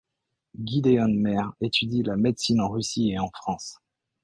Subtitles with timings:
[0.59, 3.77] Gideon Mer étudie la médecine en Russie et en France.